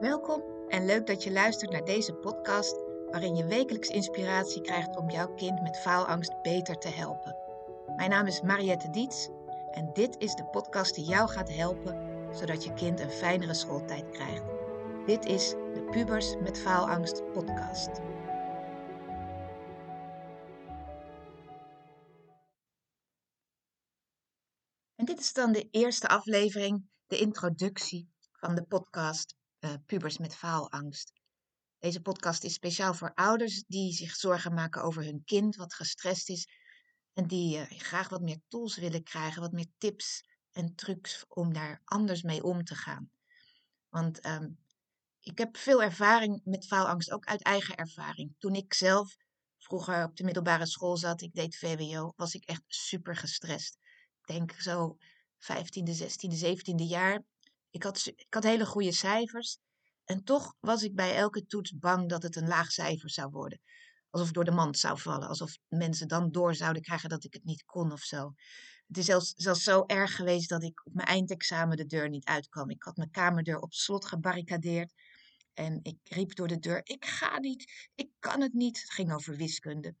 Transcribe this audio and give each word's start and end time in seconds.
Welkom 0.00 0.42
en 0.68 0.84
leuk 0.84 1.06
dat 1.06 1.22
je 1.22 1.32
luistert 1.32 1.70
naar 1.70 1.84
deze 1.84 2.14
podcast 2.14 2.76
waarin 3.10 3.36
je 3.36 3.44
wekelijks 3.44 3.88
inspiratie 3.88 4.60
krijgt 4.60 4.96
om 4.96 5.10
jouw 5.10 5.34
kind 5.34 5.62
met 5.62 5.78
faalangst 5.78 6.42
beter 6.42 6.78
te 6.78 6.88
helpen. 6.88 7.36
Mijn 7.96 8.10
naam 8.10 8.26
is 8.26 8.40
Mariette 8.40 8.90
Diets 8.90 9.28
en 9.70 9.90
dit 9.92 10.16
is 10.18 10.34
de 10.34 10.44
podcast 10.44 10.94
die 10.94 11.04
jou 11.04 11.28
gaat 11.28 11.54
helpen 11.54 12.26
zodat 12.36 12.64
je 12.64 12.74
kind 12.74 13.00
een 13.00 13.10
fijnere 13.10 13.54
schooltijd 13.54 14.10
krijgt. 14.10 14.42
Dit 15.06 15.24
is 15.24 15.50
de 15.50 15.88
Pubers 15.90 16.36
met 16.36 16.58
Faalangst 16.58 17.32
podcast. 17.32 17.90
En 24.94 25.04
dit 25.04 25.20
is 25.20 25.32
dan 25.32 25.52
de 25.52 25.68
eerste 25.70 26.08
aflevering, 26.08 26.84
de 27.06 27.18
introductie 27.18 28.08
van 28.32 28.54
de 28.54 28.62
podcast 28.62 29.37
uh, 29.60 29.74
Pubers 29.86 30.18
met 30.18 30.34
Faalangst. 30.34 31.12
Deze 31.78 32.00
podcast 32.00 32.44
is 32.44 32.54
speciaal 32.54 32.94
voor 32.94 33.14
ouders 33.14 33.64
die 33.66 33.92
zich 33.92 34.14
zorgen 34.14 34.54
maken 34.54 34.82
over 34.82 35.04
hun 35.04 35.22
kind 35.24 35.56
wat 35.56 35.74
gestrest 35.74 36.28
is 36.28 36.48
en 37.12 37.26
die 37.26 37.58
uh, 37.58 37.62
graag 37.68 38.08
wat 38.08 38.20
meer 38.20 38.40
tools 38.48 38.76
willen 38.76 39.02
krijgen, 39.02 39.42
wat 39.42 39.52
meer 39.52 39.70
tips 39.78 40.24
en 40.52 40.74
trucs 40.74 41.24
om 41.28 41.52
daar 41.52 41.80
anders 41.84 42.22
mee 42.22 42.42
om 42.42 42.64
te 42.64 42.74
gaan. 42.74 43.10
Want 43.88 44.26
um, 44.26 44.58
ik 45.20 45.38
heb 45.38 45.56
veel 45.56 45.82
ervaring 45.82 46.40
met 46.44 46.66
faalangst, 46.66 47.10
ook 47.10 47.24
uit 47.24 47.42
eigen 47.42 47.76
ervaring. 47.76 48.34
Toen 48.38 48.54
ik 48.54 48.74
zelf 48.74 49.16
vroeger 49.58 50.04
op 50.04 50.16
de 50.16 50.24
middelbare 50.24 50.66
school 50.66 50.96
zat, 50.96 51.22
ik 51.22 51.34
deed 51.34 51.56
VWO, 51.56 52.12
was 52.16 52.34
ik 52.34 52.44
echt 52.44 52.62
super 52.66 53.16
gestrest. 53.16 53.78
Ik 54.20 54.26
denk 54.34 54.52
zo 54.52 54.96
15e, 55.38 55.92
16e, 56.02 56.38
17e 56.46 56.84
jaar. 56.86 57.22
Ik 57.78 57.84
had, 57.84 58.06
ik 58.06 58.34
had 58.34 58.42
hele 58.42 58.66
goede 58.66 58.92
cijfers. 58.92 59.58
En 60.04 60.24
toch 60.24 60.54
was 60.60 60.82
ik 60.82 60.94
bij 60.94 61.16
elke 61.16 61.46
toets 61.46 61.78
bang 61.78 62.08
dat 62.08 62.22
het 62.22 62.36
een 62.36 62.48
laag 62.48 62.72
cijfer 62.72 63.10
zou 63.10 63.30
worden. 63.30 63.60
Alsof 64.10 64.26
het 64.26 64.36
door 64.36 64.44
de 64.44 64.50
mand 64.50 64.78
zou 64.78 64.98
vallen. 64.98 65.28
Alsof 65.28 65.58
mensen 65.68 66.08
dan 66.08 66.30
door 66.30 66.54
zouden 66.54 66.82
krijgen 66.82 67.08
dat 67.08 67.24
ik 67.24 67.32
het 67.32 67.44
niet 67.44 67.64
kon 67.64 67.92
of 67.92 68.00
zo. 68.00 68.32
Het 68.86 68.96
is 68.98 69.04
zelfs, 69.04 69.32
zelfs 69.36 69.62
zo 69.62 69.84
erg 69.86 70.16
geweest 70.16 70.48
dat 70.48 70.62
ik 70.62 70.86
op 70.86 70.94
mijn 70.94 71.08
eindexamen 71.08 71.76
de 71.76 71.86
deur 71.86 72.08
niet 72.08 72.24
uitkwam. 72.24 72.70
Ik 72.70 72.82
had 72.82 72.96
mijn 72.96 73.10
kamerdeur 73.10 73.58
op 73.58 73.72
slot 73.72 74.06
gebarricadeerd. 74.06 74.92
En 75.54 75.80
ik 75.82 75.98
riep 76.02 76.34
door 76.34 76.48
de 76.48 76.58
deur: 76.58 76.80
Ik 76.84 77.04
ga 77.04 77.38
niet, 77.38 77.88
ik 77.94 78.10
kan 78.18 78.40
het 78.40 78.52
niet. 78.52 78.80
Het 78.80 78.90
ging 78.90 79.12
over 79.12 79.36
wiskunde. 79.36 79.94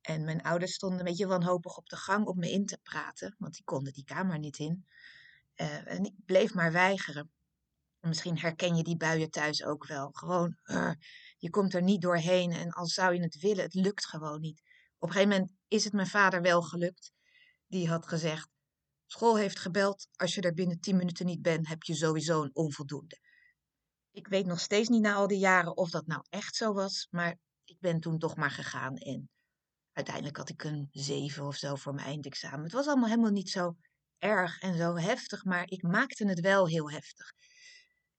En 0.00 0.24
mijn 0.24 0.42
ouders 0.42 0.72
stonden 0.72 0.98
een 0.98 1.04
beetje 1.04 1.26
wanhopig 1.26 1.76
op 1.76 1.88
de 1.88 1.96
gang 1.96 2.26
om 2.26 2.38
me 2.38 2.50
in 2.50 2.66
te 2.66 2.78
praten, 2.82 3.34
want 3.38 3.54
die 3.54 3.64
konden 3.64 3.92
die 3.92 4.04
kamer 4.04 4.38
niet 4.38 4.58
in. 4.58 4.84
Uh, 5.56 5.90
en 5.90 6.04
ik 6.04 6.14
bleef 6.24 6.54
maar 6.54 6.72
weigeren. 6.72 7.32
Misschien 8.00 8.38
herken 8.38 8.76
je 8.76 8.82
die 8.82 8.96
buien 8.96 9.30
thuis 9.30 9.64
ook 9.64 9.86
wel. 9.86 10.10
Gewoon, 10.12 10.56
uh, 10.64 10.92
je 11.36 11.50
komt 11.50 11.74
er 11.74 11.82
niet 11.82 12.00
doorheen 12.02 12.52
en 12.52 12.70
al 12.70 12.86
zou 12.86 13.14
je 13.14 13.20
het 13.20 13.40
willen, 13.40 13.64
het 13.64 13.74
lukt 13.74 14.06
gewoon 14.06 14.40
niet. 14.40 14.62
Op 14.98 15.08
een 15.08 15.14
gegeven 15.14 15.36
moment 15.36 15.56
is 15.68 15.84
het 15.84 15.92
mijn 15.92 16.06
vader 16.06 16.42
wel 16.42 16.62
gelukt. 16.62 17.12
Die 17.66 17.88
had 17.88 18.06
gezegd: 18.08 18.48
School 19.06 19.36
heeft 19.36 19.58
gebeld, 19.58 20.08
als 20.16 20.34
je 20.34 20.40
er 20.40 20.54
binnen 20.54 20.80
tien 20.80 20.96
minuten 20.96 21.26
niet 21.26 21.42
bent, 21.42 21.68
heb 21.68 21.82
je 21.82 21.94
sowieso 21.94 22.42
een 22.42 22.54
onvoldoende. 22.54 23.18
Ik 24.10 24.28
weet 24.28 24.46
nog 24.46 24.60
steeds 24.60 24.88
niet 24.88 25.02
na 25.02 25.14
al 25.14 25.26
die 25.26 25.38
jaren 25.38 25.76
of 25.76 25.90
dat 25.90 26.06
nou 26.06 26.24
echt 26.28 26.54
zo 26.54 26.72
was, 26.72 27.06
maar 27.10 27.38
ik 27.64 27.76
ben 27.80 28.00
toen 28.00 28.18
toch 28.18 28.36
maar 28.36 28.50
gegaan 28.50 28.96
en 28.96 29.30
uiteindelijk 29.92 30.36
had 30.36 30.48
ik 30.48 30.64
een 30.64 30.88
zeven 30.90 31.46
of 31.46 31.56
zo 31.56 31.74
voor 31.74 31.94
mijn 31.94 32.06
eindexamen. 32.06 32.62
Het 32.62 32.72
was 32.72 32.86
allemaal 32.86 33.08
helemaal 33.08 33.30
niet 33.30 33.50
zo 33.50 33.76
erg 34.18 34.60
en 34.60 34.76
zo 34.76 34.96
heftig, 34.96 35.44
maar 35.44 35.70
ik 35.70 35.82
maakte 35.82 36.26
het 36.28 36.40
wel 36.40 36.68
heel 36.68 36.90
heftig. 36.90 37.32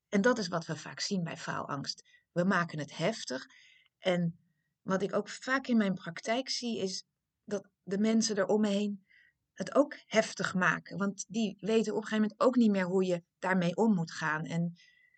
En 0.09 0.21
dat 0.21 0.37
is 0.37 0.47
wat 0.47 0.65
we 0.65 0.75
vaak 0.75 0.99
zien 0.99 1.23
bij 1.23 1.37
faalangst. 1.37 2.03
We 2.31 2.43
maken 2.43 2.79
het 2.79 2.97
heftig. 2.97 3.45
En 3.99 4.39
wat 4.81 5.01
ik 5.01 5.15
ook 5.15 5.29
vaak 5.29 5.67
in 5.67 5.77
mijn 5.77 5.93
praktijk 5.93 6.49
zie, 6.49 6.79
is 6.79 7.03
dat 7.43 7.69
de 7.83 7.97
mensen 7.97 8.37
eromheen 8.37 9.05
het 9.53 9.75
ook 9.75 9.97
heftig 10.05 10.53
maken. 10.53 10.97
Want 10.97 11.25
die 11.27 11.57
weten 11.59 11.91
op 11.93 12.01
een 12.01 12.07
gegeven 12.07 12.21
moment 12.21 12.39
ook 12.39 12.55
niet 12.55 12.71
meer 12.71 12.85
hoe 12.85 13.05
je 13.05 13.23
daarmee 13.39 13.75
om 13.75 13.95
moet 13.95 14.11
gaan. 14.11 14.45
En 14.45 14.75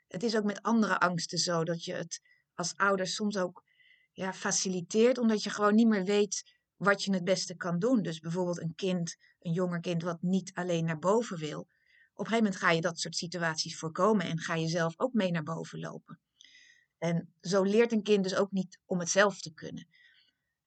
het 0.07 0.23
is 0.23 0.35
ook 0.35 0.43
met 0.43 0.61
andere 0.61 0.99
angsten 0.99 1.37
zo 1.37 1.63
dat 1.63 1.83
je 1.83 1.93
het 1.93 2.21
als 2.53 2.75
ouder 2.75 3.07
soms 3.07 3.37
ook 3.37 3.63
ja, 4.11 4.33
faciliteert, 4.33 5.17
omdat 5.17 5.43
je 5.43 5.49
gewoon 5.49 5.75
niet 5.75 5.87
meer 5.87 6.03
weet 6.03 6.56
wat 6.77 7.03
je 7.03 7.13
het 7.13 7.23
beste 7.23 7.55
kan 7.55 7.79
doen. 7.79 8.01
Dus 8.01 8.19
bijvoorbeeld 8.19 8.61
een 8.61 8.75
kind, 8.75 9.17
een 9.39 9.51
jonger 9.51 9.79
kind 9.79 10.01
wat 10.03 10.21
niet 10.21 10.51
alleen 10.53 10.85
naar 10.85 10.99
boven 10.99 11.37
wil. 11.37 11.59
Op 11.59 12.25
een 12.25 12.31
gegeven 12.31 12.43
moment 12.43 12.55
ga 12.55 12.71
je 12.71 12.81
dat 12.81 12.99
soort 12.99 13.15
situaties 13.15 13.77
voorkomen 13.77 14.25
en 14.25 14.39
ga 14.39 14.55
je 14.55 14.67
zelf 14.67 14.93
ook 14.97 15.13
mee 15.13 15.31
naar 15.31 15.43
boven 15.43 15.79
lopen. 15.79 16.19
En 16.97 17.33
zo 17.41 17.63
leert 17.63 17.91
een 17.91 18.03
kind 18.03 18.23
dus 18.23 18.35
ook 18.35 18.51
niet 18.51 18.79
om 18.85 18.99
het 18.99 19.09
zelf 19.09 19.39
te 19.39 19.53
kunnen. 19.53 19.87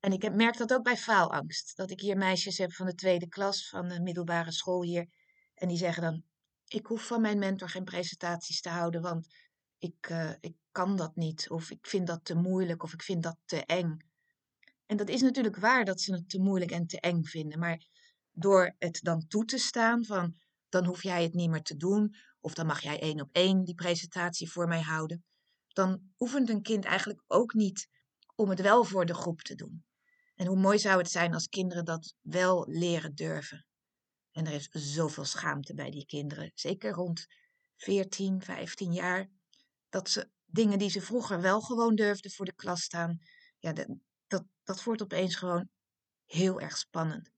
En 0.00 0.12
ik 0.12 0.34
merk 0.34 0.56
dat 0.56 0.72
ook 0.72 0.82
bij 0.82 0.96
faalangst. 0.96 1.76
Dat 1.76 1.90
ik 1.90 2.00
hier 2.00 2.16
meisjes 2.16 2.58
heb 2.58 2.72
van 2.72 2.86
de 2.86 2.94
tweede 2.94 3.28
klas 3.28 3.68
van 3.68 3.88
de 3.88 4.00
middelbare 4.00 4.52
school 4.52 4.82
hier. 4.82 5.06
En 5.54 5.68
die 5.68 5.76
zeggen 5.76 6.02
dan, 6.02 6.22
ik 6.66 6.86
hoef 6.86 7.06
van 7.06 7.20
mijn 7.20 7.38
mentor 7.38 7.68
geen 7.68 7.84
presentaties 7.84 8.60
te 8.60 8.68
houden, 8.68 9.02
want 9.02 9.28
ik, 9.78 10.08
uh, 10.10 10.32
ik 10.40 10.54
kan 10.72 10.96
dat 10.96 11.16
niet. 11.16 11.50
Of 11.50 11.70
ik 11.70 11.86
vind 11.86 12.06
dat 12.06 12.24
te 12.24 12.34
moeilijk 12.34 12.82
of 12.82 12.92
ik 12.92 13.02
vind 13.02 13.22
dat 13.22 13.36
te 13.44 13.64
eng. 13.64 13.96
En 14.90 14.96
dat 14.96 15.08
is 15.08 15.20
natuurlijk 15.20 15.56
waar 15.56 15.84
dat 15.84 16.00
ze 16.00 16.12
het 16.12 16.28
te 16.28 16.38
moeilijk 16.38 16.70
en 16.70 16.86
te 16.86 17.00
eng 17.00 17.24
vinden. 17.24 17.58
Maar 17.58 17.86
door 18.32 18.74
het 18.78 18.98
dan 19.02 19.26
toe 19.26 19.44
te 19.44 19.58
staan 19.58 20.04
van 20.04 20.36
dan 20.68 20.84
hoef 20.84 21.02
jij 21.02 21.22
het 21.22 21.34
niet 21.34 21.50
meer 21.50 21.62
te 21.62 21.76
doen. 21.76 22.14
Of 22.40 22.54
dan 22.54 22.66
mag 22.66 22.80
jij 22.80 23.00
één 23.00 23.20
op 23.20 23.28
één 23.32 23.64
die 23.64 23.74
presentatie 23.74 24.50
voor 24.50 24.68
mij 24.68 24.80
houden. 24.80 25.24
Dan 25.68 26.00
oefent 26.18 26.48
een 26.48 26.62
kind 26.62 26.84
eigenlijk 26.84 27.22
ook 27.26 27.54
niet 27.54 27.88
om 28.34 28.48
het 28.48 28.60
wel 28.60 28.84
voor 28.84 29.06
de 29.06 29.14
groep 29.14 29.40
te 29.40 29.54
doen. 29.54 29.84
En 30.34 30.46
hoe 30.46 30.58
mooi 30.58 30.78
zou 30.78 30.98
het 30.98 31.10
zijn 31.10 31.34
als 31.34 31.48
kinderen 31.48 31.84
dat 31.84 32.14
wel 32.20 32.68
leren 32.68 33.14
durven. 33.14 33.66
En 34.32 34.46
er 34.46 34.52
is 34.52 34.68
zoveel 34.70 35.24
schaamte 35.24 35.74
bij 35.74 35.90
die 35.90 36.06
kinderen. 36.06 36.50
Zeker 36.54 36.92
rond 36.92 37.26
14, 37.76 38.42
15 38.42 38.92
jaar. 38.92 39.30
Dat 39.88 40.10
ze 40.10 40.30
dingen 40.46 40.78
die 40.78 40.90
ze 40.90 41.00
vroeger 41.00 41.40
wel 41.40 41.60
gewoon 41.60 41.94
durfden 41.94 42.30
voor 42.30 42.46
de 42.46 42.54
klas 42.54 42.82
staan. 42.82 43.18
Ja, 43.58 43.72
dat, 44.30 44.44
dat 44.64 44.82
wordt 44.82 45.02
opeens 45.02 45.34
gewoon 45.34 45.68
heel 46.24 46.60
erg 46.60 46.78
spannend. 46.78 47.30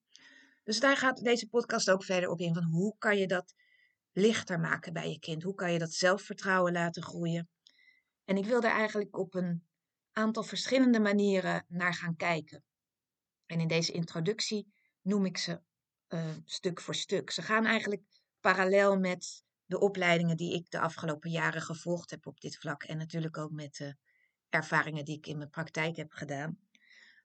Dus 0.65 0.81
daar 0.81 0.97
gaat 0.97 1.25
deze 1.25 1.49
podcast 1.49 1.91
ook 1.91 2.05
verder 2.05 2.29
op 2.29 2.41
in 2.41 2.55
van 2.55 2.65
hoe 2.65 2.95
kan 2.99 3.19
je 3.19 3.27
dat 3.27 3.55
lichter 4.13 4.61
maken 4.61 4.93
bij 4.93 5.11
je 5.11 5.19
kind? 5.19 5.43
Hoe 5.43 5.55
kan 5.55 5.73
je 5.73 5.79
dat 5.79 5.93
zelfvertrouwen 5.93 6.73
laten 6.73 7.03
groeien? 7.03 7.49
En 8.25 8.37
ik 8.37 8.45
wil 8.45 8.61
daar 8.61 8.77
eigenlijk 8.77 9.17
op 9.17 9.35
een 9.35 9.65
aantal 10.13 10.43
verschillende 10.43 11.01
manieren 11.01 11.65
naar 11.69 11.95
gaan 11.95 12.17
kijken. 12.17 12.65
En 13.47 13.61
in 13.61 13.69
deze 13.69 13.93
introductie 13.93 14.73
noem 15.03 15.27
ik 15.27 15.39
ze 15.39 15.61
uh, 16.09 16.31
stuk 16.45 16.81
voor 16.81 16.95
stuk. 16.95 17.31
Ze 17.31 17.43
gaan 17.43 17.65
eigenlijk 17.65 18.03
parallel 18.41 18.99
met 18.99 19.45
de 19.65 19.81
opleidingen 19.81 20.37
die 20.37 20.55
ik 20.55 20.71
de 20.71 20.81
afgelopen 20.81 21.31
jaren 21.31 21.63
gevolgd 21.63 22.11
heb 22.11 22.27
op 22.27 22.41
dit 22.41 22.57
vlak. 22.57 22.83
En 22.83 22.97
natuurlijk 22.97 23.39
ook 23.39 23.51
met 23.51 23.77
de 23.77 23.97
ervaringen 24.49 25.05
die 25.05 25.17
ik 25.17 25.27
in 25.27 25.39
mijn 25.39 25.51
praktijk 25.51 25.97
heb 25.97 26.13
gedaan. 26.13 26.59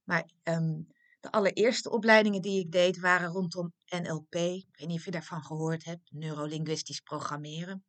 Maar 0.07 0.29
um, 0.44 0.88
de 1.19 1.31
allereerste 1.31 1.90
opleidingen 1.90 2.41
die 2.41 2.59
ik 2.59 2.72
deed 2.72 3.00
waren 3.00 3.29
rondom 3.29 3.73
NLP. 3.85 4.35
Ik 4.35 4.78
weet 4.78 4.88
niet 4.88 4.97
of 4.97 5.06
je 5.06 5.12
daarvan 5.12 5.44
gehoord 5.44 5.84
hebt, 5.84 6.12
neurolinguistisch 6.12 7.00
programmeren. 7.00 7.85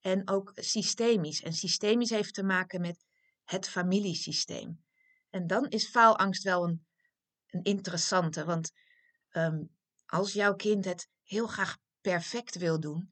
En 0.00 0.28
ook 0.28 0.52
systemisch. 0.54 1.42
En 1.42 1.52
systemisch 1.52 2.10
heeft 2.10 2.34
te 2.34 2.42
maken 2.42 2.80
met 2.80 3.04
het 3.44 3.68
familiesysteem. 3.68 4.84
En 5.30 5.46
dan 5.46 5.68
is 5.68 5.88
faalangst 5.88 6.42
wel 6.42 6.64
een, 6.64 6.86
een 7.46 7.62
interessante, 7.62 8.44
want 8.44 8.72
um, 9.30 9.70
als 10.06 10.32
jouw 10.32 10.54
kind 10.54 10.84
het 10.84 11.08
heel 11.22 11.46
graag 11.46 11.76
perfect 12.00 12.58
wil 12.58 12.80
doen, 12.80 13.10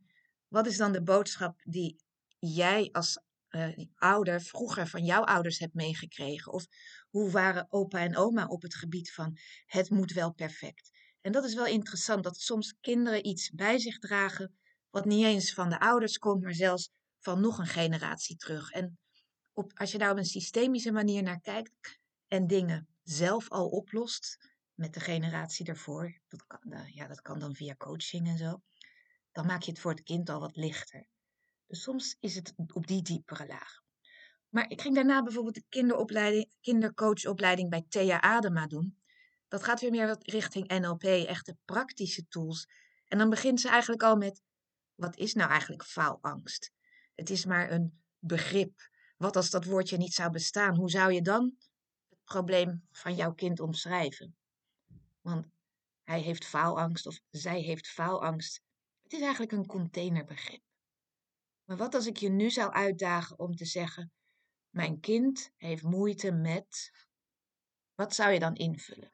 wat 0.49 0.67
is 0.67 0.77
dan 0.77 0.93
de 0.93 1.03
boodschap 1.03 1.61
die 1.65 1.97
jij 2.39 2.89
als 2.93 3.21
uh, 3.52 3.87
ouder 3.94 4.40
vroeger 4.40 4.87
van 4.87 5.04
jouw 5.04 5.25
ouders 5.25 5.58
hebt 5.58 5.75
meegekregen? 5.75 6.52
Of 6.52 6.66
hoe 7.08 7.31
waren 7.31 7.66
opa 7.69 7.99
en 7.99 8.16
oma 8.16 8.46
op 8.46 8.62
het 8.62 8.75
gebied 8.75 9.12
van 9.12 9.38
het 9.66 9.90
moet 9.90 10.12
wel 10.12 10.32
perfect? 10.32 10.90
En 11.20 11.32
dat 11.32 11.44
is 11.44 11.54
wel 11.54 11.66
interessant, 11.66 12.25
dat 12.25 12.37
soms 12.37 12.75
kinderen 12.81 13.26
iets 13.26 13.50
bij 13.50 13.78
zich 13.78 13.99
dragen 13.99 14.56
wat 14.90 15.04
niet 15.04 15.25
eens 15.25 15.54
van 15.54 15.69
de 15.69 15.81
ouders 15.81 16.19
komt, 16.19 16.43
maar 16.43 16.54
zelfs 16.54 16.90
van 17.19 17.40
nog 17.40 17.58
een 17.58 17.66
generatie 17.66 18.37
terug. 18.37 18.70
En 18.70 18.99
op, 19.52 19.72
als 19.75 19.93
je 19.93 19.99
daar 19.99 20.10
op 20.10 20.16
een 20.16 20.25
systemische 20.25 20.93
manier 20.93 21.22
naar 21.22 21.40
kijkt 21.40 21.99
en 22.28 22.46
dingen 22.46 22.88
zelf 23.02 23.50
al 23.50 23.69
oplost 23.69 24.50
met 24.75 24.94
de 24.94 25.00
generatie 25.00 25.66
ervoor, 25.66 26.20
dat 26.28 26.44
eh, 26.70 26.94
ja, 26.94 27.06
dat 27.06 27.20
kan 27.20 27.38
dan 27.38 27.54
via 27.54 27.75
coaching 27.75 28.28
en 28.28 28.38
zo, 28.38 28.62
dan 29.32 29.46
maak 29.46 29.62
je 29.62 29.70
het 29.70 29.81
voor 29.81 29.90
het 29.90 30.02
kind 30.02 30.31
al 30.31 30.40
wat 30.40 30.56
lichter. 30.56 31.06
Soms 31.75 32.17
is 32.21 32.35
het 32.35 32.55
op 32.73 32.87
die 32.87 33.03
diepere 33.03 33.47
laag. 33.47 33.81
Maar 34.49 34.71
ik 34.71 34.81
ging 34.81 34.95
daarna 34.95 35.23
bijvoorbeeld 35.23 35.55
de 35.55 35.65
kinderopleiding, 35.69 36.53
kindercoachopleiding 36.61 37.71
bij 37.71 37.85
Thea 37.89 38.21
Adema 38.21 38.67
doen. 38.67 39.01
Dat 39.49 39.65
gaat 39.65 39.81
weer 39.81 39.91
meer 39.91 40.17
richting 40.19 40.69
NLP, 40.69 41.03
echte 41.03 41.57
praktische 41.65 42.29
tools. 42.29 42.67
En 43.05 43.19
dan 43.19 43.31
begint 43.31 43.61
ze 43.61 43.69
eigenlijk 43.69 44.03
al 44.03 44.17
met, 44.17 44.43
wat 44.95 45.17
is 45.17 45.35
nou 45.35 45.51
eigenlijk 45.51 45.85
faalangst? 45.85 46.73
Het 47.15 47.31
is 47.31 47.45
maar 47.45 47.71
een 47.71 48.03
begrip. 48.19 48.91
Wat 49.17 49.37
als 49.37 49.51
dat 49.51 49.65
woordje 49.65 49.97
niet 49.97 50.15
zou 50.15 50.31
bestaan? 50.31 50.77
Hoe 50.77 50.91
zou 50.91 51.13
je 51.13 51.23
dan 51.23 51.57
het 52.09 52.25
probleem 52.25 52.87
van 52.91 53.15
jouw 53.15 53.33
kind 53.33 53.61
omschrijven? 53.61 54.37
Want 55.21 55.47
hij 56.03 56.21
heeft 56.21 56.45
faalangst 56.45 57.07
of 57.07 57.21
zij 57.31 57.61
heeft 57.61 57.89
faalangst. 57.89 58.61
Het 59.03 59.13
is 59.13 59.21
eigenlijk 59.21 59.53
een 59.53 59.67
containerbegrip. 59.67 60.63
Maar 61.73 61.81
wat 61.81 61.95
als 61.95 62.07
ik 62.07 62.17
je 62.17 62.29
nu 62.29 62.51
zou 62.51 62.73
uitdagen 62.73 63.39
om 63.39 63.57
te 63.57 63.65
zeggen: 63.65 64.13
Mijn 64.71 65.01
kind 65.01 65.53
heeft 65.57 65.83
moeite 65.83 66.33
met. 66.33 66.93
Wat 67.95 68.15
zou 68.15 68.33
je 68.33 68.39
dan 68.39 68.55
invullen? 68.55 69.13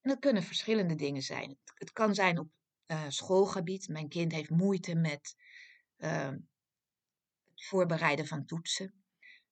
En 0.00 0.10
dat 0.10 0.18
kunnen 0.18 0.42
verschillende 0.42 0.94
dingen 0.94 1.22
zijn. 1.22 1.58
Het 1.64 1.92
kan 1.92 2.14
zijn 2.14 2.38
op 2.38 2.48
uh, 2.86 3.04
schoolgebied. 3.08 3.88
Mijn 3.88 4.08
kind 4.08 4.32
heeft 4.32 4.50
moeite 4.50 4.94
met 4.94 5.34
uh, 5.98 6.28
het 7.44 7.64
voorbereiden 7.64 8.26
van 8.26 8.44
toetsen. 8.44 9.04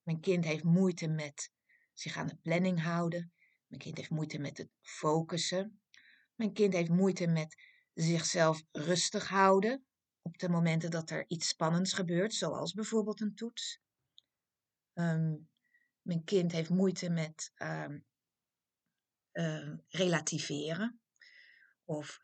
Mijn 0.02 0.20
kind 0.20 0.44
heeft 0.44 0.64
moeite 0.64 1.08
met 1.08 1.50
zich 1.92 2.16
aan 2.16 2.26
de 2.26 2.36
planning 2.36 2.82
houden. 2.82 3.32
Mijn 3.66 3.82
kind 3.82 3.96
heeft 3.96 4.10
moeite 4.10 4.38
met 4.38 4.58
het 4.58 4.70
focussen. 4.80 5.82
Mijn 6.34 6.52
kind 6.52 6.72
heeft 6.72 6.90
moeite 6.90 7.26
met 7.26 7.62
zichzelf 7.94 8.62
rustig 8.72 9.28
houden 9.28 9.86
op 10.22 10.38
de 10.38 10.48
momenten 10.48 10.90
dat 10.90 11.10
er 11.10 11.24
iets 11.28 11.48
spannends 11.48 11.92
gebeurt, 11.92 12.34
zoals 12.34 12.72
bijvoorbeeld 12.72 13.20
een 13.20 13.34
toets. 13.34 13.80
Um, 14.94 15.48
mijn 16.02 16.24
kind 16.24 16.52
heeft 16.52 16.70
moeite 16.70 17.10
met 17.10 17.52
um, 17.56 18.04
uh, 19.32 19.72
relativeren. 19.88 21.00
Of 21.84 22.20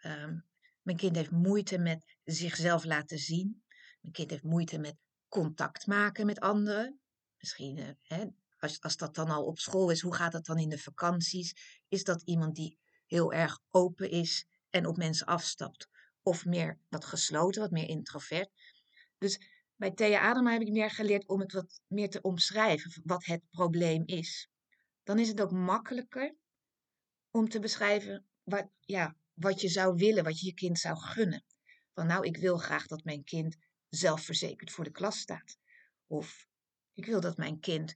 mijn 0.82 0.96
kind 0.96 1.16
heeft 1.16 1.30
moeite 1.30 1.78
met 1.78 2.16
zichzelf 2.24 2.84
laten 2.84 3.18
zien. 3.18 3.62
Mijn 4.00 4.14
kind 4.14 4.30
heeft 4.30 4.42
moeite 4.42 4.78
met 4.78 4.96
contact 5.28 5.86
maken 5.86 6.26
met 6.26 6.40
anderen. 6.40 7.00
Misschien, 7.38 7.76
uh, 7.76 7.88
hè, 8.02 8.26
als, 8.58 8.80
als 8.80 8.96
dat 8.96 9.14
dan 9.14 9.28
al 9.28 9.44
op 9.44 9.58
school 9.58 9.90
is, 9.90 10.00
hoe 10.00 10.14
gaat 10.14 10.32
dat 10.32 10.46
dan 10.46 10.58
in 10.58 10.68
de 10.68 10.78
vakanties? 10.78 11.80
Is 11.88 12.04
dat 12.04 12.22
iemand 12.22 12.54
die 12.54 12.78
heel 13.06 13.32
erg 13.32 13.60
open 13.70 14.10
is 14.10 14.46
en 14.70 14.86
op 14.86 14.96
mensen 14.96 15.26
afstapt? 15.26 15.88
Of 16.28 16.44
meer 16.44 16.78
wat 16.88 17.04
gesloten, 17.04 17.60
wat 17.60 17.70
meer 17.70 17.88
introvert? 17.88 18.50
Dus 19.18 19.40
bij 19.76 19.90
Thea 19.90 20.20
Adema 20.20 20.52
heb 20.52 20.60
ik 20.60 20.72
meer 20.72 20.90
geleerd 20.90 21.28
om 21.28 21.40
het 21.40 21.52
wat 21.52 21.80
meer 21.86 22.10
te 22.10 22.20
omschrijven, 22.20 23.02
wat 23.04 23.24
het 23.24 23.42
probleem 23.50 24.02
is. 24.06 24.50
Dan 25.02 25.18
is 25.18 25.28
het 25.28 25.40
ook 25.40 25.50
makkelijker 25.50 26.36
om 27.30 27.48
te 27.48 27.58
beschrijven 27.60 28.26
wat, 28.42 28.68
ja, 28.80 29.16
wat 29.34 29.60
je 29.60 29.68
zou 29.68 29.94
willen, 29.96 30.24
wat 30.24 30.40
je 30.40 30.46
je 30.46 30.54
kind 30.54 30.78
zou 30.78 30.96
gunnen. 30.96 31.44
Van 31.94 32.06
nou, 32.06 32.26
ik 32.26 32.36
wil 32.36 32.58
graag 32.58 32.86
dat 32.86 33.04
mijn 33.04 33.24
kind 33.24 33.56
zelfverzekerd 33.88 34.70
voor 34.70 34.84
de 34.84 34.90
klas 34.90 35.18
staat. 35.18 35.58
Of 36.06 36.46
ik 36.94 37.06
wil 37.06 37.20
dat 37.20 37.36
mijn 37.36 37.60
kind 37.60 37.94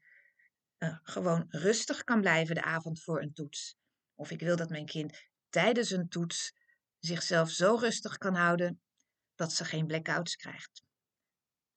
uh, 0.78 0.98
gewoon 1.02 1.44
rustig 1.48 2.04
kan 2.04 2.20
blijven 2.20 2.54
de 2.54 2.62
avond 2.62 3.02
voor 3.02 3.22
een 3.22 3.32
toets. 3.32 3.76
Of 4.14 4.30
ik 4.30 4.40
wil 4.40 4.56
dat 4.56 4.70
mijn 4.70 4.86
kind 4.86 5.18
tijdens 5.48 5.90
een 5.90 6.08
toets 6.08 6.60
zichzelf 7.04 7.50
zo 7.50 7.74
rustig 7.74 8.18
kan 8.18 8.34
houden 8.34 8.80
dat 9.34 9.52
ze 9.52 9.64
geen 9.64 9.86
blackouts 9.86 10.36
krijgt. 10.36 10.82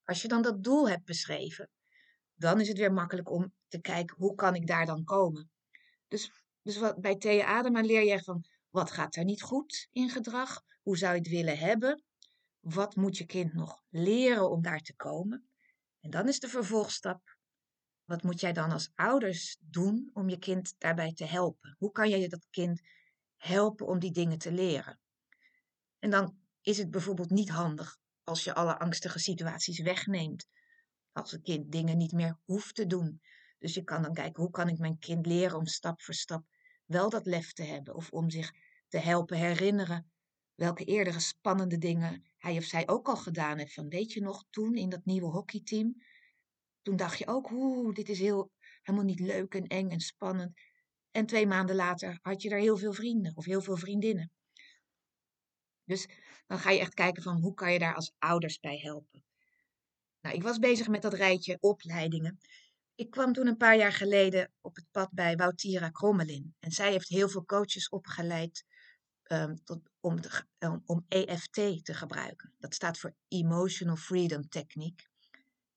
Als 0.04 0.22
je 0.22 0.28
dan 0.28 0.42
dat 0.42 0.64
doel 0.64 0.90
hebt 0.90 1.06
beschreven, 1.06 1.70
dan 2.34 2.62
is 2.62 2.68
het 2.68 2.78
weer 2.78 2.94
makkelijk 2.94 3.32
om 3.32 3.54
te 3.68 3.82
kijken 3.82 4.16
hoe 4.18 4.36
kan 4.36 4.56
ik 4.56 4.68
daar 4.68 4.86
dan 4.86 5.04
komen. 5.04 5.52
Dus, 6.08 6.32
dus 6.62 6.78
wat, 6.78 7.02
bij 7.02 7.16
Thea 7.16 7.46
Adema 7.46 7.82
leer 7.82 8.04
je 8.04 8.24
van 8.24 8.46
wat 8.70 8.92
gaat 8.92 9.16
er 9.16 9.24
niet 9.24 9.42
goed 9.42 9.88
in 9.92 10.10
gedrag? 10.10 10.62
Hoe 10.82 10.98
zou 10.98 11.14
je 11.14 11.20
het 11.20 11.30
willen 11.30 11.58
hebben? 11.58 12.04
Wat 12.60 12.96
moet 12.96 13.18
je 13.18 13.26
kind 13.26 13.54
nog 13.54 13.84
leren 13.90 14.50
om 14.50 14.62
daar 14.62 14.82
te 14.82 14.96
komen? 14.96 15.50
En 16.00 16.10
dan 16.10 16.28
is 16.28 16.40
de 16.40 16.48
vervolgstap 16.48 17.36
wat 18.06 18.24
moet 18.24 18.40
jij 18.40 18.54
dan 18.54 18.72
als 18.72 18.92
ouders 18.96 19.58
doen 19.60 20.10
om 20.14 20.30
je 20.30 20.40
kind 20.40 20.76
daarbij 20.78 21.14
te 21.14 21.26
helpen? 21.26 21.76
Hoe 21.78 21.92
kan 21.92 22.10
je 22.10 22.30
dat 22.30 22.48
kind 22.50 22.82
helpen 23.36 23.88
om 23.88 24.00
die 24.00 24.12
dingen 24.12 24.38
te 24.38 24.52
leren? 24.52 25.00
En 26.06 26.12
dan 26.12 26.38
is 26.62 26.78
het 26.78 26.92
bijvoorbeeld 26.92 27.30
niet 27.30 27.50
handig 27.50 27.98
als 28.24 28.44
je 28.44 28.54
alle 28.54 28.80
angstige 28.80 29.20
situaties 29.20 29.80
wegneemt. 29.80 30.48
Als 31.12 31.32
een 31.32 31.42
kind 31.42 31.72
dingen 31.72 31.98
niet 31.98 32.12
meer 32.12 32.40
hoeft 32.44 32.76
te 32.76 32.86
doen. 32.86 33.22
Dus 33.60 33.74
je 33.74 33.84
kan 33.84 34.02
dan 34.02 34.14
kijken, 34.14 34.42
hoe 34.44 34.52
kan 34.52 34.70
ik 34.70 34.78
mijn 34.78 35.00
kind 35.00 35.26
leren 35.26 35.58
om 35.58 35.66
stap 35.66 36.02
voor 36.02 36.14
stap 36.14 36.46
wel 36.86 37.10
dat 37.10 37.26
lef 37.26 37.54
te 37.54 37.64
hebben? 37.64 37.96
Of 37.96 38.10
om 38.12 38.30
zich 38.30 38.52
te 38.88 38.98
helpen 38.98 39.38
herinneren 39.38 40.12
welke 40.56 40.84
eerdere 40.84 41.20
spannende 41.20 41.78
dingen 41.78 42.24
hij 42.38 42.58
of 42.58 42.64
zij 42.64 42.88
ook 42.88 43.08
al 43.08 43.18
gedaan 43.18 43.58
heeft. 43.58 43.74
Van 43.74 43.90
weet 43.90 44.14
je 44.14 44.22
nog, 44.22 44.44
toen 44.50 44.76
in 44.76 44.90
dat 44.90 45.06
nieuwe 45.06 45.32
hockeyteam, 45.32 45.96
toen 46.82 46.96
dacht 46.96 47.18
je 47.18 47.28
ook, 47.28 47.52
oeh, 47.52 47.94
dit 47.94 48.10
is 48.10 48.20
heel, 48.20 48.52
helemaal 48.82 49.08
niet 49.08 49.20
leuk 49.20 49.54
en 49.54 49.68
eng 49.68 49.90
en 49.90 50.00
spannend. 50.00 50.54
En 51.12 51.26
twee 51.26 51.48
maanden 51.48 51.76
later 51.76 52.20
had 52.22 52.42
je 52.42 52.50
daar 52.50 52.60
heel 52.60 52.78
veel 52.78 52.94
vrienden 52.94 53.36
of 53.36 53.46
heel 53.46 53.62
veel 53.62 53.78
vriendinnen. 53.78 54.32
Dus 55.86 56.08
dan 56.48 56.60
ga 56.60 56.70
je 56.70 56.80
echt 56.80 56.94
kijken 56.94 57.24
van 57.24 57.42
hoe 57.42 57.54
kan 57.54 57.74
je 57.74 57.80
daar 57.80 57.96
als 57.96 58.14
ouders 58.18 58.60
bij 58.60 58.78
helpen. 58.78 59.24
Nou, 60.22 60.36
ik 60.36 60.44
was 60.44 60.60
bezig 60.60 60.88
met 60.88 61.02
dat 61.02 61.14
rijtje 61.14 61.58
opleidingen. 61.60 62.40
Ik 62.96 63.10
kwam 63.10 63.34
toen 63.34 63.48
een 63.48 63.58
paar 63.58 63.78
jaar 63.78 63.94
geleden 63.94 64.52
op 64.62 64.76
het 64.76 64.86
pad 64.92 65.10
bij 65.12 65.36
Woutira 65.36 65.90
Krommelin. 65.90 66.56
En 66.60 66.72
zij 66.72 66.92
heeft 66.92 67.10
heel 67.10 67.30
veel 67.30 67.46
coaches 67.46 67.90
opgeleid 67.90 68.64
um, 69.32 69.64
tot, 69.64 69.80
om, 70.00 70.20
om 70.86 71.06
EFT 71.08 71.54
te 71.54 71.94
gebruiken. 71.94 72.54
Dat 72.60 72.74
staat 72.74 72.98
voor 72.98 73.16
Emotional 73.28 73.96
Freedom 73.96 74.48
Technique. 74.48 75.06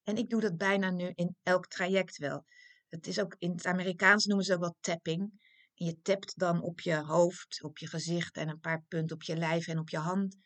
En 0.03 0.17
ik 0.17 0.29
doe 0.31 0.41
dat 0.41 0.57
bijna 0.57 0.91
nu 0.91 1.13
in 1.15 1.37
elk 1.43 1.67
traject 1.67 2.17
wel. 2.17 2.45
Het 2.89 3.07
is 3.07 3.21
ook 3.21 3.35
in 3.39 3.51
het 3.51 3.67
Amerikaans 3.67 4.25
noemen 4.25 4.45
ze 4.45 4.55
ook 4.55 4.61
wel 4.61 4.77
tapping. 4.81 5.48
Je 5.81 6.01
tapt 6.03 6.39
dan 6.39 6.63
op 6.63 6.81
je 6.81 6.97
hoofd, 6.97 7.63
op 7.63 7.79
je 7.79 7.87
gezicht 7.87 8.37
en 8.37 8.49
een 8.49 8.61
paar 8.61 8.85
punten 8.89 9.17
op 9.17 9.23
je 9.23 9.37
lijf 9.37 9.67
en 9.67 9.79
op 9.79 9.89
je 9.89 9.99
hand. 9.99 10.37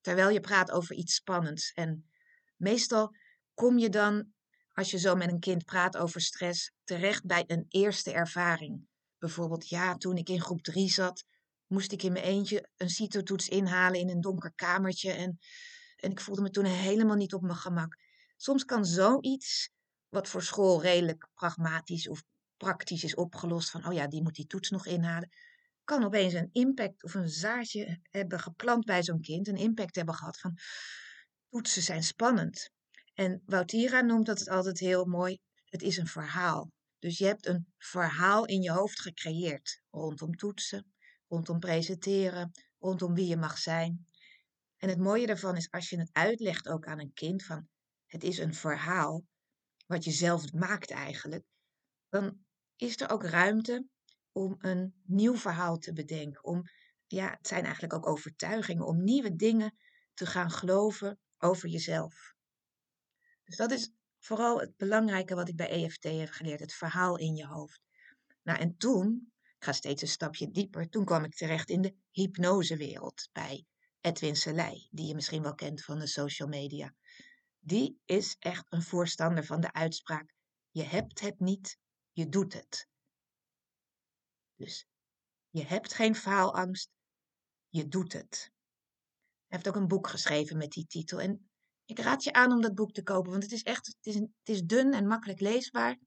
Terwijl 0.00 0.28
je 0.28 0.40
praat 0.40 0.70
over 0.70 0.94
iets 0.94 1.14
spannends. 1.14 1.72
En 1.72 2.10
meestal 2.56 3.14
kom 3.54 3.78
je 3.78 3.88
dan, 3.88 4.32
als 4.72 4.90
je 4.90 4.98
zo 4.98 5.14
met 5.14 5.28
een 5.28 5.40
kind 5.40 5.64
praat 5.64 5.96
over 5.96 6.20
stress, 6.20 6.72
terecht 6.84 7.24
bij 7.24 7.44
een 7.46 7.64
eerste 7.68 8.12
ervaring. 8.12 8.86
Bijvoorbeeld, 9.18 9.68
ja, 9.68 9.96
toen 9.96 10.16
ik 10.16 10.28
in 10.28 10.40
groep 10.40 10.62
3 10.62 10.88
zat, 10.88 11.24
moest 11.66 11.92
ik 11.92 12.02
in 12.02 12.12
mijn 12.12 12.24
eentje 12.24 12.68
een 12.76 12.90
CITO-toets 12.90 13.48
inhalen 13.48 14.00
in 14.00 14.08
een 14.08 14.20
donker 14.20 14.52
kamertje. 14.54 15.12
En, 15.12 15.38
en 15.96 16.10
ik 16.10 16.20
voelde 16.20 16.42
me 16.42 16.50
toen 16.50 16.64
helemaal 16.64 17.16
niet 17.16 17.34
op 17.34 17.42
mijn 17.42 17.56
gemak. 17.56 17.96
Soms 18.36 18.64
kan 18.64 18.84
zoiets, 18.84 19.70
wat 20.08 20.28
voor 20.28 20.42
school 20.42 20.82
redelijk 20.82 21.28
pragmatisch 21.34 22.08
of 22.08 22.22
praktisch 22.60 23.04
is 23.04 23.14
opgelost, 23.14 23.70
van 23.70 23.86
oh 23.86 23.92
ja, 23.92 24.06
die 24.06 24.22
moet 24.22 24.34
die 24.34 24.46
toets 24.46 24.70
nog 24.70 24.86
inhalen, 24.86 25.28
kan 25.84 26.04
opeens 26.04 26.32
een 26.32 26.48
impact 26.52 27.02
of 27.02 27.14
een 27.14 27.28
zaadje 27.28 28.00
hebben 28.10 28.40
geplant 28.40 28.84
bij 28.84 29.02
zo'n 29.02 29.20
kind, 29.20 29.48
een 29.48 29.56
impact 29.56 29.96
hebben 29.96 30.14
gehad 30.14 30.38
van 30.38 30.58
toetsen 31.48 31.82
zijn 31.82 32.02
spannend. 32.02 32.70
En 33.14 33.42
Woutira 33.44 34.00
noemt 34.00 34.26
dat 34.26 34.38
het 34.38 34.48
altijd 34.48 34.78
heel 34.78 35.04
mooi, 35.04 35.38
het 35.64 35.82
is 35.82 35.96
een 35.96 36.06
verhaal. 36.06 36.72
Dus 36.98 37.18
je 37.18 37.24
hebt 37.24 37.46
een 37.46 37.66
verhaal 37.78 38.44
in 38.44 38.62
je 38.62 38.70
hoofd 38.70 39.00
gecreëerd 39.00 39.82
rondom 39.90 40.36
toetsen, 40.36 40.92
rondom 41.28 41.58
presenteren, 41.58 42.50
rondom 42.78 43.14
wie 43.14 43.26
je 43.26 43.36
mag 43.36 43.58
zijn. 43.58 44.06
En 44.76 44.88
het 44.88 44.98
mooie 44.98 45.26
daarvan 45.26 45.56
is 45.56 45.70
als 45.70 45.88
je 45.88 45.98
het 45.98 46.10
uitlegt 46.12 46.68
ook 46.68 46.86
aan 46.86 47.00
een 47.00 47.12
kind 47.12 47.44
van 47.44 47.68
het 48.06 48.24
is 48.24 48.38
een 48.38 48.54
verhaal 48.54 49.24
wat 49.86 50.04
je 50.04 50.10
zelf 50.10 50.52
maakt 50.52 50.90
eigenlijk, 50.90 51.44
dan 52.08 52.44
is 52.80 53.00
er 53.00 53.10
ook 53.10 53.24
ruimte 53.24 53.86
om 54.32 54.56
een 54.58 54.94
nieuw 55.04 55.36
verhaal 55.36 55.78
te 55.78 55.92
bedenken. 55.92 56.44
Om, 56.44 56.62
ja, 57.06 57.30
het 57.30 57.46
zijn 57.46 57.64
eigenlijk 57.64 57.94
ook 57.94 58.06
overtuigingen, 58.06 58.86
om 58.86 59.04
nieuwe 59.04 59.36
dingen 59.36 59.78
te 60.14 60.26
gaan 60.26 60.50
geloven 60.50 61.18
over 61.38 61.68
jezelf. 61.68 62.34
Dus 63.44 63.56
dat 63.56 63.70
is 63.70 63.90
vooral 64.18 64.60
het 64.60 64.76
belangrijke 64.76 65.34
wat 65.34 65.48
ik 65.48 65.56
bij 65.56 65.68
EFT 65.68 66.04
heb 66.04 66.30
geleerd, 66.30 66.60
het 66.60 66.74
verhaal 66.74 67.18
in 67.18 67.36
je 67.36 67.46
hoofd. 67.46 67.80
Nou, 68.42 68.58
en 68.58 68.76
toen, 68.76 69.32
ik 69.42 69.64
ga 69.64 69.72
steeds 69.72 70.02
een 70.02 70.08
stapje 70.08 70.50
dieper, 70.50 70.88
toen 70.88 71.04
kwam 71.04 71.24
ik 71.24 71.34
terecht 71.34 71.68
in 71.68 71.80
de 71.80 71.94
hypnosewereld 72.10 73.28
bij 73.32 73.64
Edwin 74.00 74.36
Selei, 74.36 74.88
die 74.90 75.06
je 75.06 75.14
misschien 75.14 75.42
wel 75.42 75.54
kent 75.54 75.84
van 75.84 75.98
de 75.98 76.06
social 76.06 76.48
media 76.48 76.94
die 77.60 78.00
is 78.04 78.36
echt 78.38 78.66
een 78.68 78.82
voorstander 78.82 79.44
van 79.44 79.60
de 79.60 79.72
uitspraak: 79.72 80.34
je 80.70 80.82
hebt 80.82 81.20
het 81.20 81.40
niet, 81.40 81.78
je 82.12 82.28
doet 82.28 82.52
het. 82.52 82.88
Dus 84.56 84.86
je 85.50 85.64
hebt 85.64 85.94
geen 85.94 86.14
faalangst, 86.14 86.90
je 87.68 87.88
doet 87.88 88.12
het. 88.12 88.50
Hij 89.46 89.58
heeft 89.58 89.68
ook 89.68 89.82
een 89.82 89.88
boek 89.88 90.08
geschreven 90.08 90.56
met 90.56 90.70
die 90.70 90.86
titel. 90.86 91.20
En 91.20 91.50
ik 91.84 91.98
raad 91.98 92.24
je 92.24 92.32
aan 92.32 92.52
om 92.52 92.60
dat 92.60 92.74
boek 92.74 92.92
te 92.92 93.02
kopen, 93.02 93.30
want 93.30 93.42
het 93.42 93.52
is 93.52 93.62
echt 93.62 93.86
het 93.86 94.06
is, 94.06 94.14
het 94.14 94.30
is 94.44 94.62
dun 94.62 94.92
en 94.92 95.06
makkelijk 95.06 95.40
leesbaar. 95.40 95.98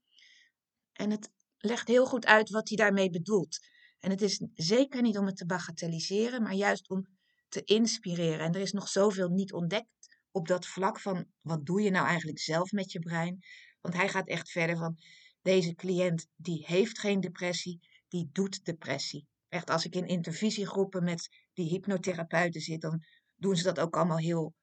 En 0.93 1.11
het 1.11 1.31
legt 1.57 1.87
heel 1.87 2.05
goed 2.05 2.25
uit 2.25 2.49
wat 2.49 2.67
hij 2.67 2.77
daarmee 2.77 3.09
bedoelt. 3.09 3.59
En 3.99 4.09
het 4.09 4.21
is 4.21 4.45
zeker 4.53 5.01
niet 5.01 5.17
om 5.17 5.25
het 5.25 5.37
te 5.37 5.45
bagatelliseren, 5.45 6.41
maar 6.41 6.53
juist 6.53 6.89
om 6.89 7.07
te 7.47 7.63
inspireren. 7.63 8.45
En 8.45 8.53
er 8.53 8.61
is 8.61 8.71
nog 8.71 8.87
zoveel 8.87 9.29
niet 9.29 9.53
ontdekt 9.53 10.17
op 10.31 10.47
dat 10.47 10.65
vlak 10.65 10.99
van 10.99 11.25
wat 11.41 11.65
doe 11.65 11.81
je 11.81 11.89
nou 11.89 12.07
eigenlijk 12.07 12.39
zelf 12.39 12.71
met 12.71 12.91
je 12.91 12.99
brein. 12.99 13.39
Want 13.81 13.95
hij 13.95 14.09
gaat 14.09 14.27
echt 14.27 14.49
verder 14.51 14.77
van 14.77 14.97
deze 15.43 15.73
cliënt 15.73 16.27
die 16.35 16.63
heeft 16.65 16.99
geen 16.99 17.19
depressie, 17.19 17.79
die 18.07 18.29
doet 18.31 18.65
depressie. 18.65 19.27
Echt, 19.49 19.69
als 19.69 19.85
ik 19.85 19.95
in 19.95 20.07
intervisiegroepen 20.07 21.03
met 21.03 21.29
die 21.53 21.69
hypnotherapeuten 21.69 22.61
zit, 22.61 22.81
dan 22.81 23.03
doen 23.35 23.55
ze 23.55 23.63
dat 23.63 23.79
ook 23.79 23.95
allemaal 23.95 24.17
heel 24.17 24.53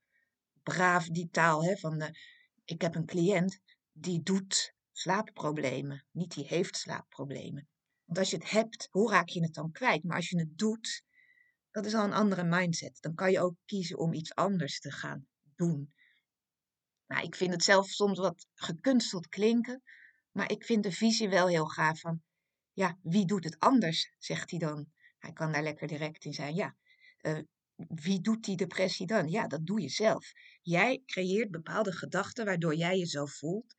braaf, 0.62 1.06
die 1.06 1.28
taal. 1.30 1.64
Hè, 1.64 1.76
van, 1.76 2.02
uh, 2.02 2.08
ik 2.64 2.82
heb 2.82 2.94
een 2.94 3.06
cliënt 3.06 3.60
die 3.92 4.22
doet 4.22 4.74
slaapproblemen, 4.92 6.04
niet 6.10 6.34
die 6.34 6.46
heeft 6.46 6.76
slaapproblemen. 6.76 7.68
Want 8.04 8.18
als 8.18 8.30
je 8.30 8.36
het 8.36 8.50
hebt, 8.50 8.88
hoe 8.90 9.10
raak 9.10 9.28
je 9.28 9.42
het 9.42 9.54
dan 9.54 9.70
kwijt? 9.70 10.04
Maar 10.04 10.16
als 10.16 10.28
je 10.28 10.38
het 10.38 10.58
doet, 10.58 11.02
dat 11.70 11.86
is 11.86 11.94
al 11.94 12.04
een 12.04 12.12
andere 12.12 12.44
mindset. 12.44 12.98
Dan 13.00 13.14
kan 13.14 13.30
je 13.30 13.40
ook 13.40 13.56
kiezen 13.64 13.98
om 13.98 14.12
iets 14.12 14.34
anders 14.34 14.80
te 14.80 14.90
gaan 14.90 15.26
doen. 15.54 15.92
Nou, 17.06 17.24
ik 17.24 17.34
vind 17.34 17.52
het 17.52 17.62
zelf 17.62 17.88
soms 17.88 18.18
wat 18.18 18.46
gekunsteld 18.54 19.28
klinken, 19.28 19.82
maar 20.40 20.50
ik 20.50 20.64
vind 20.64 20.82
de 20.82 20.92
visie 20.92 21.28
wel 21.28 21.48
heel 21.48 21.66
gaaf 21.66 22.00
van, 22.00 22.22
ja, 22.72 22.98
wie 23.02 23.26
doet 23.26 23.44
het 23.44 23.58
anders, 23.58 24.14
zegt 24.18 24.50
hij 24.50 24.58
dan. 24.58 24.92
Hij 25.18 25.32
kan 25.32 25.52
daar 25.52 25.62
lekker 25.62 25.86
direct 25.86 26.24
in 26.24 26.32
zijn. 26.32 26.54
Ja, 26.54 26.76
uh, 27.22 27.38
wie 27.76 28.20
doet 28.20 28.44
die 28.44 28.56
depressie 28.56 29.06
dan? 29.06 29.28
Ja, 29.28 29.46
dat 29.46 29.66
doe 29.66 29.80
je 29.80 29.88
zelf. 29.88 30.32
Jij 30.62 31.02
creëert 31.06 31.50
bepaalde 31.50 31.92
gedachten 31.92 32.44
waardoor 32.44 32.74
jij 32.74 32.98
je 32.98 33.06
zo 33.06 33.26
voelt. 33.26 33.74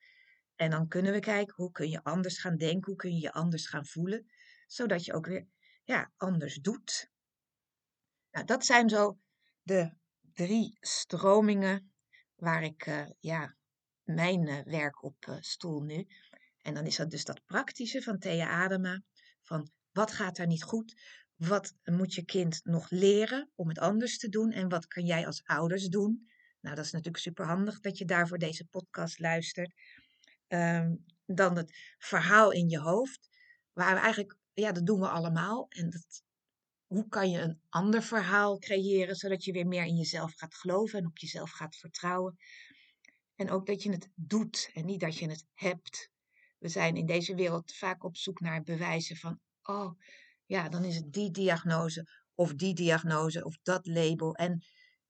En 0.56 0.70
dan 0.70 0.88
kunnen 0.88 1.14
we 1.14 1.20
kijken 1.20 1.54
hoe 1.56 1.72
kun 1.72 1.90
je 1.90 2.04
anders 2.04 2.40
gaan 2.40 2.58
denken, 2.58 2.86
hoe 2.86 2.96
kun 2.96 3.12
je 3.12 3.22
je 3.22 3.34
anders 3.34 3.68
gaan 3.68 3.86
voelen, 3.86 4.32
zodat 4.68 5.06
je 5.06 5.14
ook 5.14 5.26
weer 5.26 5.48
ja, 5.84 6.12
anders 6.18 6.56
doet. 6.56 7.12
Nou, 8.32 8.46
dat 8.46 8.66
zijn 8.66 8.90
zo 8.90 9.20
de 9.62 9.94
drie 10.34 10.78
stromingen 10.80 11.94
waar 12.36 12.64
ik 12.64 12.86
uh, 12.86 13.10
ja, 13.20 13.56
mijn 14.04 14.48
uh, 14.48 14.64
werk 14.64 15.04
op 15.04 15.38
stoel 15.40 15.82
nu. 15.82 16.08
En 16.62 16.74
dan 16.74 16.86
is 16.86 16.96
dat 16.96 17.10
dus 17.10 17.26
dat 17.26 17.46
praktische 17.46 18.02
van 18.02 18.20
Thea 18.20 18.48
Adema. 18.48 19.02
Van 19.42 19.72
wat 19.92 20.12
gaat 20.12 20.38
er 20.38 20.48
niet 20.48 20.64
goed? 20.64 21.02
Wat 21.36 21.74
moet 21.84 22.14
je 22.14 22.26
kind 22.26 22.60
nog 22.64 22.90
leren 22.90 23.52
om 23.56 23.68
het 23.68 23.80
anders 23.80 24.18
te 24.18 24.30
doen? 24.30 24.52
En 24.52 24.70
wat 24.70 24.88
kan 24.88 25.06
jij 25.06 25.26
als 25.26 25.44
ouders 25.44 25.88
doen? 25.88 26.30
Nou, 26.60 26.76
dat 26.76 26.86
is 26.86 26.92
natuurlijk 26.92 27.24
superhandig 27.24 27.80
dat 27.80 27.98
je 27.98 28.06
daarvoor 28.06 28.38
deze 28.38 28.66
podcast 28.66 29.20
luistert. 29.20 29.74
Um, 30.48 31.06
dan 31.26 31.58
het 31.58 31.78
verhaal 31.98 32.52
in 32.52 32.70
je 32.70 32.80
hoofd. 32.80 33.30
Waar 33.74 33.94
we 33.94 34.00
eigenlijk, 34.00 34.38
ja, 34.54 34.72
dat 34.72 34.86
doen 34.86 35.00
we 35.00 35.08
allemaal. 35.08 35.66
En 35.70 35.90
dat, 35.90 36.24
hoe 36.86 37.08
kan 37.08 37.30
je 37.30 37.40
een 37.40 37.62
ander 37.70 38.04
verhaal 38.04 38.60
creëren, 38.60 39.16
zodat 39.16 39.44
je 39.44 39.52
weer 39.52 39.68
meer 39.68 39.86
in 39.86 39.96
jezelf 39.96 40.34
gaat 40.36 40.56
geloven 40.56 41.00
en 41.00 41.06
op 41.06 41.18
jezelf 41.18 41.52
gaat 41.52 41.76
vertrouwen. 41.76 42.38
En 43.36 43.50
ook 43.50 43.66
dat 43.66 43.84
je 43.84 43.92
het 43.92 44.10
doet 44.16 44.70
en 44.74 44.86
niet 44.86 45.00
dat 45.00 45.18
je 45.18 45.30
het 45.30 45.46
hebt. 45.54 46.10
We 46.62 46.68
zijn 46.68 46.96
in 46.96 47.06
deze 47.06 47.36
wereld 47.36 47.74
vaak 47.74 48.04
op 48.04 48.18
zoek 48.18 48.40
naar 48.40 48.64
bewijzen 48.64 49.16
van, 49.16 49.40
oh 49.64 50.00
ja, 50.46 50.70
dan 50.70 50.84
is 50.84 50.96
het 50.96 51.14
die 51.14 51.32
diagnose 51.32 52.08
of 52.36 52.54
die 52.54 52.74
diagnose 52.74 53.44
of 53.44 53.58
dat 53.64 53.88
label. 53.88 54.36
En 54.36 54.64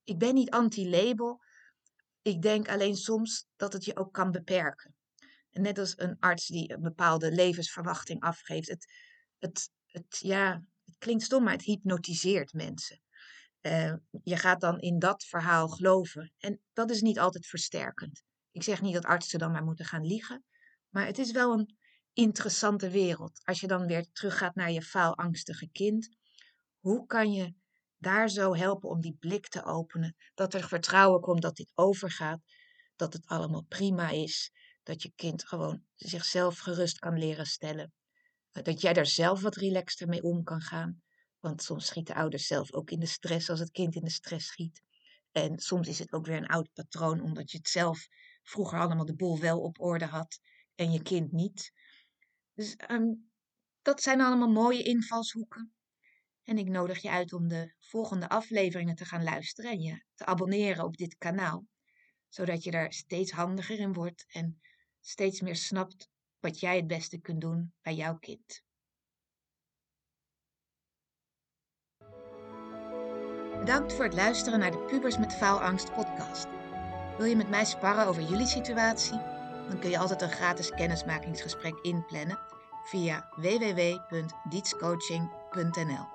ik 0.03 0.17
ben 0.17 0.33
niet 0.33 0.49
anti-label. 0.49 1.41
Ik 2.21 2.41
denk 2.41 2.69
alleen 2.69 2.95
soms 2.95 3.47
dat 3.55 3.73
het 3.73 3.85
je 3.85 3.95
ook 3.95 4.13
kan 4.13 4.31
beperken. 4.31 4.95
En 5.49 5.61
net 5.61 5.77
als 5.77 5.93
een 5.95 6.17
arts 6.19 6.47
die 6.47 6.73
een 6.73 6.81
bepaalde 6.81 7.31
levensverwachting 7.31 8.21
afgeeft. 8.21 8.67
Het, 8.67 8.85
het, 9.37 9.69
het, 9.85 10.17
ja, 10.19 10.63
het 10.85 10.97
klinkt 10.97 11.23
stom, 11.23 11.43
maar 11.43 11.53
het 11.53 11.63
hypnotiseert 11.63 12.53
mensen. 12.53 13.01
Uh, 13.61 13.93
je 14.23 14.37
gaat 14.37 14.61
dan 14.61 14.79
in 14.79 14.99
dat 14.99 15.23
verhaal 15.23 15.67
geloven. 15.67 16.33
En 16.37 16.61
dat 16.73 16.89
is 16.89 17.01
niet 17.01 17.19
altijd 17.19 17.45
versterkend. 17.45 18.23
Ik 18.51 18.63
zeg 18.63 18.81
niet 18.81 18.93
dat 18.93 19.05
artsen 19.05 19.39
dan 19.39 19.51
maar 19.51 19.63
moeten 19.63 19.85
gaan 19.85 20.05
liegen. 20.05 20.45
Maar 20.91 21.05
het 21.05 21.17
is 21.17 21.31
wel 21.31 21.53
een 21.53 21.77
interessante 22.13 22.89
wereld. 22.89 23.41
Als 23.43 23.59
je 23.59 23.67
dan 23.67 23.85
weer 23.85 24.11
teruggaat 24.11 24.55
naar 24.55 24.71
je 24.71 24.81
faalangstige 24.81 25.69
kind. 25.71 26.09
Hoe 26.79 27.05
kan 27.05 27.31
je 27.31 27.53
daar 27.97 28.29
zo 28.29 28.55
helpen 28.55 28.89
om 28.89 29.01
die 29.01 29.15
blik 29.19 29.47
te 29.47 29.63
openen? 29.63 30.15
Dat 30.33 30.53
er 30.53 30.67
vertrouwen 30.67 31.21
komt 31.21 31.41
dat 31.41 31.55
dit 31.55 31.71
overgaat. 31.75 32.41
Dat 32.95 33.13
het 33.13 33.25
allemaal 33.25 33.63
prima 33.63 34.09
is. 34.09 34.51
Dat 34.83 35.01
je 35.01 35.11
kind 35.15 35.47
gewoon 35.47 35.83
zichzelf 35.95 36.59
gerust 36.59 36.99
kan 36.99 37.17
leren 37.17 37.45
stellen. 37.45 37.93
Dat 38.51 38.81
jij 38.81 38.93
daar 38.93 39.05
zelf 39.05 39.41
wat 39.41 39.55
relaxter 39.55 40.07
mee 40.07 40.21
om 40.21 40.43
kan 40.43 40.61
gaan. 40.61 41.01
Want 41.39 41.63
soms 41.63 41.85
schieten 41.85 42.15
ouders 42.15 42.47
zelf 42.47 42.73
ook 42.73 42.89
in 42.91 42.99
de 42.99 43.05
stress 43.05 43.49
als 43.49 43.59
het 43.59 43.71
kind 43.71 43.95
in 43.95 44.03
de 44.03 44.09
stress 44.09 44.47
schiet. 44.47 44.81
En 45.31 45.59
soms 45.59 45.87
is 45.87 45.99
het 45.99 46.11
ook 46.11 46.25
weer 46.25 46.37
een 46.37 46.47
oud 46.47 46.69
patroon, 46.73 47.21
omdat 47.21 47.51
je 47.51 47.57
het 47.57 47.69
zelf 47.69 48.07
vroeger 48.43 48.79
allemaal 48.79 49.05
de 49.05 49.15
boel 49.15 49.39
wel 49.39 49.59
op 49.59 49.79
orde 49.79 50.05
had 50.05 50.39
en 50.75 50.91
je 50.91 51.01
kind 51.01 51.31
niet. 51.31 51.71
Dus 52.53 52.75
um, 52.87 53.31
dat 53.81 54.01
zijn 54.01 54.21
allemaal 54.21 54.51
mooie 54.51 54.83
invalshoeken. 54.83 55.73
En 56.43 56.57
ik 56.57 56.67
nodig 56.69 57.01
je 57.01 57.09
uit 57.09 57.33
om 57.33 57.47
de 57.47 57.73
volgende 57.79 58.29
afleveringen 58.29 58.95
te 58.95 59.05
gaan 59.05 59.23
luisteren 59.23 59.71
en 59.71 59.81
je 59.81 60.03
te 60.15 60.25
abonneren 60.25 60.83
op 60.83 60.97
dit 60.97 61.17
kanaal, 61.17 61.67
zodat 62.29 62.63
je 62.63 62.71
er 62.71 62.93
steeds 62.93 63.31
handiger 63.31 63.79
in 63.79 63.93
wordt 63.93 64.25
en 64.27 64.61
steeds 64.99 65.41
meer 65.41 65.55
snapt 65.55 66.09
wat 66.39 66.59
jij 66.59 66.75
het 66.75 66.87
beste 66.87 67.19
kunt 67.19 67.41
doen 67.41 67.73
bij 67.81 67.95
jouw 67.95 68.17
kind. 68.17 68.63
Bedankt 73.59 73.93
voor 73.93 74.03
het 74.03 74.13
luisteren 74.13 74.59
naar 74.59 74.71
de 74.71 74.85
Pubers 74.85 75.17
met 75.17 75.33
Faalangst 75.33 75.93
podcast. 75.93 76.47
Wil 77.17 77.25
je 77.25 77.35
met 77.35 77.49
mij 77.49 77.65
sparren 77.65 78.05
over 78.05 78.23
jullie 78.23 78.47
situatie? 78.47 79.40
Dan 79.69 79.79
kun 79.79 79.89
je 79.89 79.97
altijd 79.97 80.21
een 80.21 80.31
gratis 80.31 80.69
kennismakingsgesprek 80.69 81.79
inplannen 81.81 82.39
via 82.83 83.29
www.dietscoaching.nl. 83.35 86.07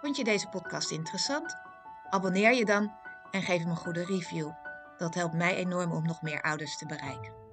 Vond 0.00 0.16
je 0.16 0.24
deze 0.24 0.48
podcast 0.48 0.90
interessant? 0.90 1.56
Abonneer 2.10 2.54
je 2.54 2.64
dan 2.64 2.92
en 3.30 3.42
geef 3.42 3.58
hem 3.58 3.70
een 3.70 3.76
goede 3.76 4.04
review. 4.04 4.50
Dat 4.96 5.14
helpt 5.14 5.34
mij 5.34 5.56
enorm 5.56 5.92
om 5.92 6.06
nog 6.06 6.22
meer 6.22 6.42
ouders 6.42 6.78
te 6.78 6.86
bereiken. 6.86 7.43